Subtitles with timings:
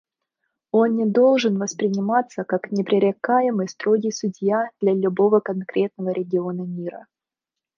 [0.71, 7.05] Он не должен восприниматься как непререкаемый строгий судья для любого конкретного региона мира.